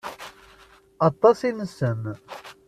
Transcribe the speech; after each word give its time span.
Aṭas 1.07 1.39
i 1.47 1.51
nessen. 1.57 2.01